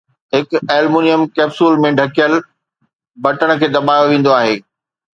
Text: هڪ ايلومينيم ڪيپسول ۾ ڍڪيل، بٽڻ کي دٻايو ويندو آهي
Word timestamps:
هڪ 0.33 0.49
ايلومينيم 0.73 1.21
ڪيپسول 1.35 1.73
۾ 1.85 1.89
ڍڪيل، 2.01 2.33
بٽڻ 3.23 3.49
کي 3.61 3.67
دٻايو 3.75 4.07
ويندو 4.11 4.31
آهي 4.39 4.55